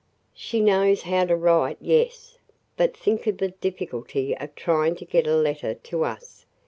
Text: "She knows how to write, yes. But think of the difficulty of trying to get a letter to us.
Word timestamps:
"She 0.33 0.61
knows 0.61 1.03
how 1.03 1.25
to 1.25 1.35
write, 1.35 1.77
yes. 1.79 2.39
But 2.75 2.97
think 2.97 3.27
of 3.27 3.37
the 3.37 3.49
difficulty 3.49 4.35
of 4.35 4.55
trying 4.55 4.95
to 4.95 5.05
get 5.05 5.27
a 5.27 5.35
letter 5.35 5.75
to 5.75 6.03
us. 6.05 6.47